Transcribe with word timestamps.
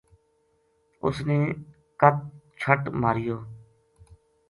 اُس 1.03 1.17
نے 1.27 1.37
کت 1.99 2.15
چھٹ 2.59 2.81
ماریو 3.01 3.37